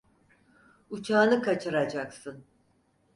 Uçağını 0.89 1.41
kaçıracaksın. 1.41 2.45